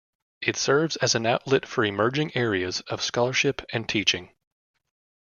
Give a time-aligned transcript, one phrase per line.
[0.41, 4.31] It serves as an outlet for emerging areas of scholarship and teaching.